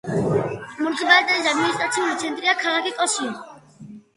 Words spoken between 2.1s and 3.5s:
ცენტრია ქალაქი კოსიო.